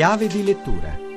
[0.00, 1.09] Chiave di lettura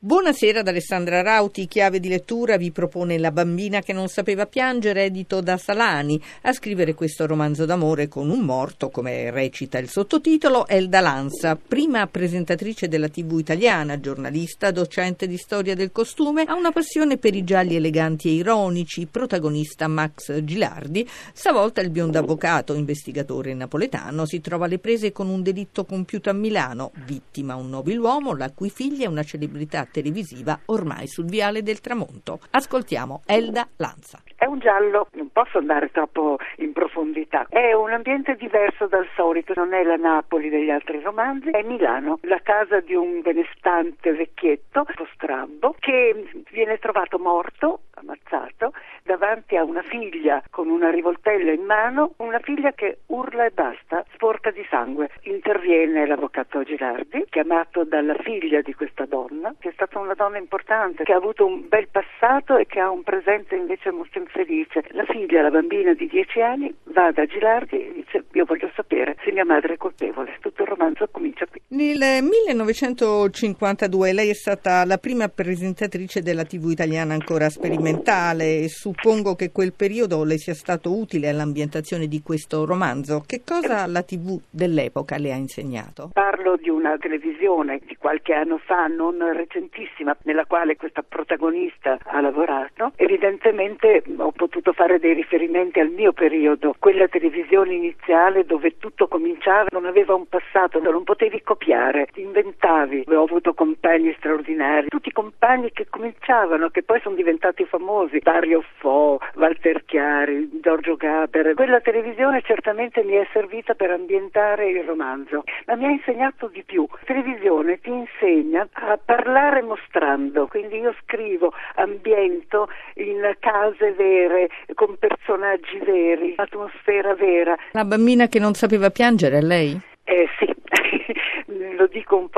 [0.00, 5.06] Buonasera da Alessandra Rauti, chiave di lettura vi propone La bambina che non sapeva piangere,
[5.06, 6.22] edito da Salani.
[6.42, 12.06] A scrivere questo romanzo d'amore con un morto, come recita il sottotitolo, Elda Lanza, prima
[12.06, 17.42] presentatrice della TV italiana, giornalista, docente di storia del costume, ha una passione per i
[17.42, 21.08] gialli eleganti e ironici, protagonista Max Gilardi.
[21.32, 26.34] Stavolta il biondo avvocato, investigatore napoletano, si trova alle prese con un delitto compiuto a
[26.34, 31.80] Milano, vittima un nobiluomo, la cui figlia è una celebrità televisiva ormai sul viale del
[31.80, 32.40] tramonto.
[32.50, 34.22] Ascoltiamo Elda Lanza.
[34.36, 39.52] È un giallo, non posso andare troppo in profondità, è un ambiente diverso dal solito,
[39.56, 44.84] non è la Napoli degli altri romanzi, è Milano, la casa di un benestante vecchietto,
[44.86, 51.50] un po' strambo, che viene trovato morto, ammazzato, davanti a una figlia con una rivoltella
[51.50, 55.10] in mano, una figlia che urla e basta, sporca di sangue.
[55.22, 61.04] Interviene l'avvocato Girardi, chiamato dalla figlia di questa donna, che è stata una donna importante,
[61.04, 64.84] che ha avuto un bel passato e che ha un presente invece molto infelice.
[64.90, 69.16] La figlia, la bambina di dieci anni, va da Gilardi e dice io voglio sapere
[69.24, 70.36] se mia madre è colpevole.
[70.40, 71.60] Tutto il romanzo comincia qui.
[71.68, 79.34] Nel 1952 lei è stata la prima presentatrice della TV italiana ancora sperimentale e suppongo
[79.34, 83.22] che quel periodo le sia stato utile all'ambientazione di questo romanzo.
[83.26, 86.10] Che cosa la TV dell'epoca le ha insegnato?
[86.12, 92.20] Parlo di una televisione di qualche anno fa, non recentissima, nella quale questa protagonista ha
[92.20, 92.92] lavorato.
[92.96, 99.68] Evidentemente ho potuto fare dei riferimenti al mio periodo, quella televisione iniziale dove tutto cominciava,
[99.70, 103.04] non aveva un passato, non potevi copiare, ti inventavi.
[103.08, 109.18] Ho avuto compagni straordinari, tutti compagni che cominciavano, che poi sono diventati famosi, Dario Fo,
[109.34, 111.54] Walter Chiari, Giorgio Gaber.
[111.54, 114.27] Quella televisione certamente mi è servita per ambientare
[114.68, 116.86] il romanzo, ma mi ha insegnato di più.
[116.90, 124.96] La televisione ti insegna a parlare mostrando, quindi io scrivo, ambiento in case vere, con
[124.98, 127.56] personaggi veri, atmosfera vera.
[127.72, 129.87] La bambina che non sapeva piangere, lei?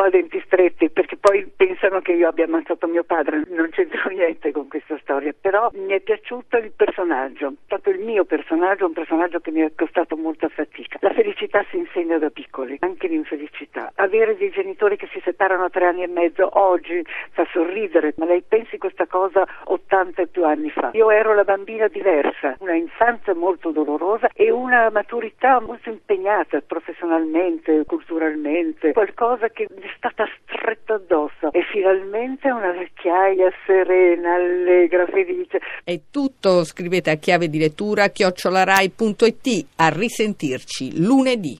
[0.01, 4.51] A denti stretti perché poi pensano che io abbia ammazzato mio padre, non c'entro niente
[4.51, 9.41] con questa storia, però mi è piaciuto il personaggio, proprio il mio personaggio, un personaggio
[9.41, 10.99] che mi è costato molta fatica.
[11.03, 13.93] La felicità si insegna da piccoli, anche l'infelicità.
[13.97, 18.25] Avere dei genitori che si separano a tre anni e mezzo oggi fa sorridere, ma
[18.25, 20.91] lei pensi questa cosa 80 e più anni fa.
[20.95, 27.85] Io ero la bambina diversa, una infanzia molto dolorosa e una maturità molto impegnata professionalmente
[27.87, 35.61] culturalmente, qualcosa che è stata stretta addosso e finalmente una vecchiaia serena, allegra, felice.
[35.85, 41.59] È tutto, scrivete a chiave di lettura chiocciolarai.it, a risentirci lunedì.